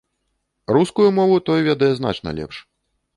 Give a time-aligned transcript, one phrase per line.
[0.75, 2.63] Рускую мову той ведае значна лепш.